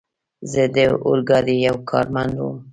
زه 0.51 0.63
د 0.75 0.77
اورګاډي 1.05 1.55
یو 1.67 1.77
کارمند 1.89 2.33
ووم. 2.37 2.57